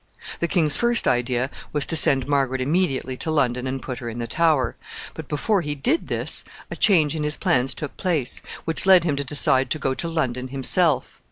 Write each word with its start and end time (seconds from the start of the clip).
The 0.39 0.47
king's 0.47 0.77
first 0.77 1.07
idea 1.07 1.51
was 1.73 1.85
to 1.85 1.95
send 1.95 2.27
Margaret 2.27 2.59
immediately 2.59 3.15
to 3.17 3.29
London 3.29 3.67
and 3.67 3.79
put 3.83 3.99
her 3.99 4.09
in 4.09 4.17
the 4.17 4.25
Tower; 4.25 4.75
but, 5.13 5.27
before 5.27 5.61
he 5.61 5.75
did 5.75 6.07
this, 6.07 6.43
a 6.71 6.75
change 6.75 7.15
in 7.15 7.21
his 7.23 7.37
plans 7.37 7.75
took 7.75 7.95
place, 7.97 8.41
which 8.65 8.87
led 8.87 9.03
him 9.03 9.15
to 9.17 9.23
decide 9.23 9.69
to 9.69 9.77
go 9.77 9.93
to 9.93 10.07
London 10.07 10.47
himself. 10.47 11.19